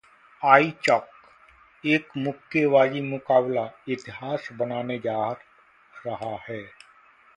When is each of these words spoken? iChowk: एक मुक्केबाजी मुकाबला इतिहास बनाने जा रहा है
iChowk: 0.41 1.09
एक 1.83 2.07
मुक्केबाजी 2.17 3.01
मुकाबला 3.01 3.67
इतिहास 3.87 4.49
बनाने 4.59 4.97
जा 4.99 5.19
रहा 6.05 6.35
है 6.49 6.61